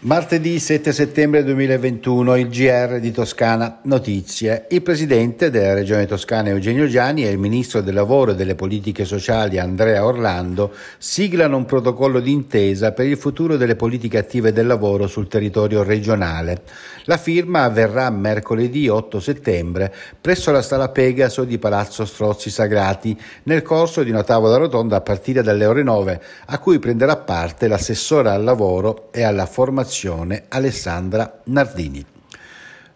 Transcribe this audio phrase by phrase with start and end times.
[0.00, 4.66] Martedì 7 settembre 2021 il GR di Toscana Notizie.
[4.70, 9.04] Il presidente della regione toscana Eugenio Giani e il ministro del lavoro e delle politiche
[9.04, 15.08] sociali Andrea Orlando siglano un protocollo d'intesa per il futuro delle politiche attive del lavoro
[15.08, 16.62] sul territorio regionale.
[17.06, 23.62] La firma avverrà mercoledì 8 settembre presso la Sala Pegaso di Palazzo Strozzi Sagrati nel
[23.62, 28.30] corso di una tavola rotonda a partire dalle ore 9 a cui prenderà parte l'assessore
[28.30, 32.17] al lavoro e alla formazione Fondazione Alessandra Nardini.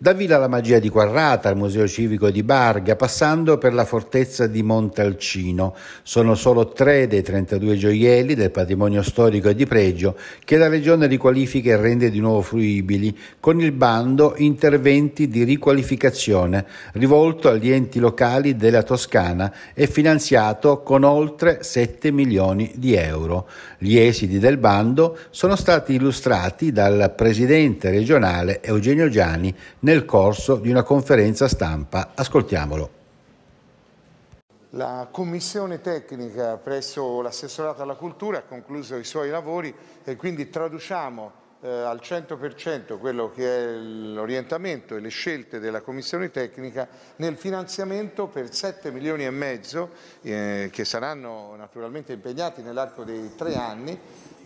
[0.00, 4.46] Da Villa la Magia di Quarrata al Museo Civico di Barga, passando per la fortezza
[4.46, 5.74] di Montalcino.
[6.04, 11.08] Sono solo tre dei 32 gioielli del patrimonio storico e di pregio che la Regione
[11.08, 17.98] riqualifica e rende di nuovo fruibili con il bando Interventi di riqualificazione, rivolto agli enti
[17.98, 23.48] locali della Toscana e finanziato con oltre 7 milioni di euro.
[23.78, 29.52] Gli esiti del bando sono stati illustrati dal presidente regionale Eugenio Giani
[29.88, 32.10] nel corso di una conferenza stampa.
[32.14, 32.90] Ascoltiamolo.
[34.72, 41.32] La commissione tecnica presso l'assessorato alla cultura ha concluso i suoi lavori e quindi traduciamo
[41.62, 48.26] eh, al 100% quello che è l'orientamento e le scelte della commissione tecnica nel finanziamento
[48.26, 53.98] per 7 milioni e mezzo eh, che saranno naturalmente impegnati nell'arco dei tre anni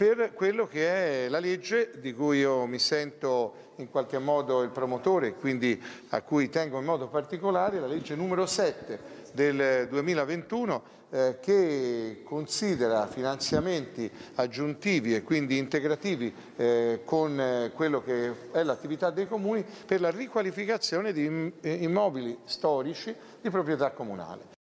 [0.00, 4.70] per quello che è la legge di cui io mi sento in qualche modo il
[4.70, 8.98] promotore e quindi a cui tengo in modo particolare, la legge numero 7
[9.34, 18.52] del 2021 eh, che considera finanziamenti aggiuntivi e quindi integrativi eh, con eh, quello che
[18.52, 24.59] è l'attività dei comuni per la riqualificazione di immobili storici di proprietà comunale.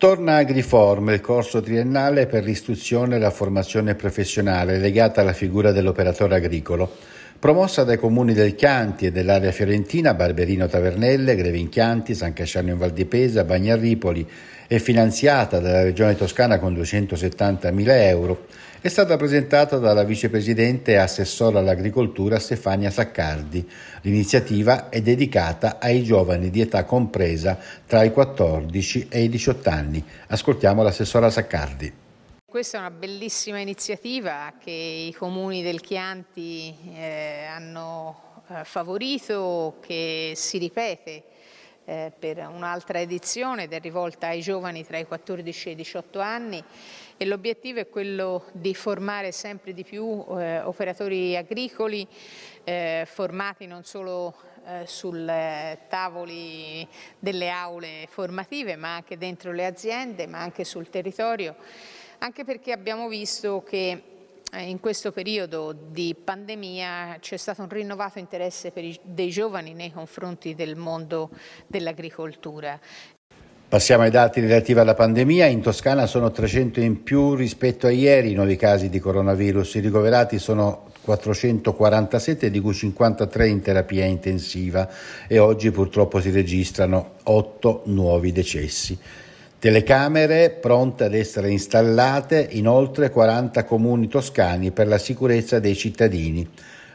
[0.00, 6.36] Torna Agriform, il corso triennale per l'istruzione e la formazione professionale legata alla figura dell'operatore
[6.36, 6.96] agricolo.
[7.40, 12.76] Promossa dai comuni del Chianti e dell'area fiorentina, Barberino Tavernelle, Grevin Chianti, San Casciano in
[12.76, 14.28] Val di Pesa, Bagnarripoli
[14.66, 18.46] e finanziata dalla Regione Toscana con 270.000 euro,
[18.82, 23.66] è stata presentata dalla vicepresidente e assessora all'agricoltura Stefania Saccardi.
[24.02, 30.04] L'iniziativa è dedicata ai giovani di età compresa tra i 14 e i 18 anni.
[30.26, 31.99] Ascoltiamo l'assessora Saccardi.
[32.50, 40.32] Questa è una bellissima iniziativa che i comuni del Chianti eh, hanno eh, favorito, che
[40.34, 41.22] si ripete
[41.84, 46.18] eh, per un'altra edizione ed è rivolta ai giovani tra i 14 e i 18
[46.18, 46.64] anni.
[47.16, 52.04] E l'obiettivo è quello di formare sempre di più eh, operatori agricoli
[52.64, 54.34] eh, formati non solo
[54.66, 55.24] eh, sul
[55.88, 56.84] tavoli
[57.16, 61.54] delle aule formative ma anche dentro le aziende ma anche sul territorio
[62.20, 64.02] anche perché abbiamo visto che
[64.52, 69.90] eh, in questo periodo di pandemia c'è stato un rinnovato interesse i, dei giovani nei
[69.90, 71.30] confronti del mondo
[71.66, 72.78] dell'agricoltura.
[73.68, 75.46] Passiamo ai dati relativi alla pandemia.
[75.46, 79.76] In Toscana sono 300 in più rispetto a ieri i nuovi casi di coronavirus.
[79.76, 84.90] I ricoverati sono 447, di cui 53 in terapia intensiva
[85.28, 88.98] e oggi purtroppo si registrano 8 nuovi decessi.
[89.60, 96.48] Telecamere pronte ad essere installate in oltre 40 comuni toscani per la sicurezza dei cittadini.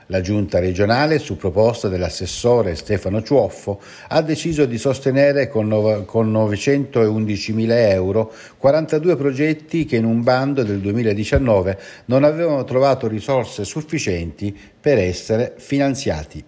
[0.08, 6.32] La giunta regionale, su proposta dell'assessore Stefano Ciuoffo, ha deciso di sostenere con, no- con
[6.32, 14.58] 911.000 euro 42 progetti che in un bando del 2019 non avevano trovato risorse sufficienti
[14.82, 16.44] per essere finanziati.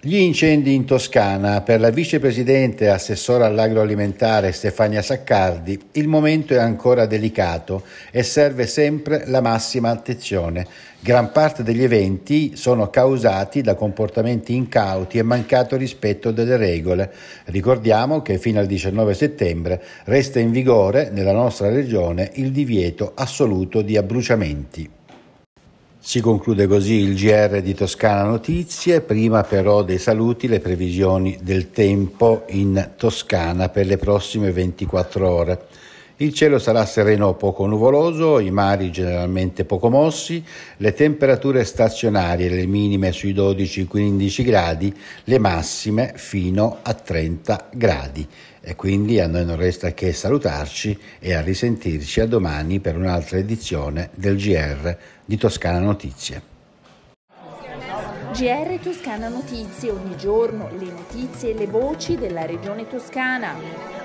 [0.00, 1.60] Gli incendi in Toscana.
[1.62, 7.82] Per la vicepresidente e assessora all'agroalimentare Stefania Saccardi il momento è ancora delicato
[8.12, 10.64] e serve sempre la massima attenzione.
[11.00, 17.12] Gran parte degli eventi sono causati da comportamenti incauti e mancato rispetto delle regole.
[17.46, 23.82] Ricordiamo che fino al 19 settembre resta in vigore nella nostra regione il divieto assoluto
[23.82, 24.97] di abbruciamenti.
[26.00, 31.70] Si conclude così il GR di Toscana Notizie, prima però dei saluti le previsioni del
[31.70, 35.66] tempo in Toscana per le prossime 24 ore.
[36.20, 40.44] Il cielo sarà sereno o poco nuvoloso, i mari generalmente poco mossi,
[40.78, 44.92] le temperature stazionarie, le minime sui 12-15 gradi,
[45.22, 48.26] le massime fino a 30 gradi.
[48.60, 53.38] E quindi a noi non resta che salutarci e a risentirci a domani per un'altra
[53.38, 56.42] edizione del GR di Toscana Notizie.
[58.32, 63.97] GR Toscana Notizie, ogni giorno le notizie e le voci della regione toscana.